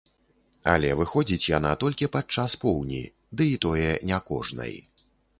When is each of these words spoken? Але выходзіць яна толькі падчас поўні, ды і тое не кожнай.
Але 0.71 0.87
выходзіць 0.99 1.49
яна 1.57 1.73
толькі 1.83 2.09
падчас 2.15 2.55
поўні, 2.63 3.01
ды 3.41 3.47
і 3.57 3.59
тое 3.65 3.91
не 4.13 4.17
кожнай. 4.31 4.73